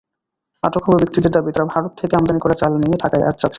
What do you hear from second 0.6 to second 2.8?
আটক হওয়া ব্যক্তিদের দাবি, তাঁরা ভারত থেকে আমদানি করা চাল